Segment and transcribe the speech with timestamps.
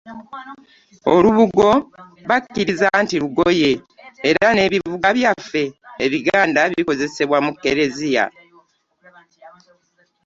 [1.13, 1.69] Olubugo
[2.29, 3.71] bakkiriza nti lugoye
[4.29, 5.63] era n'ebivuga byaffe
[6.05, 8.25] Ebiganda babikozesa mu Eklezia.